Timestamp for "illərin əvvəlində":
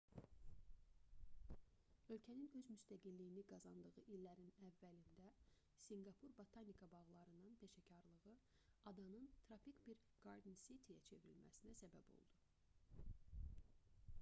4.15-5.33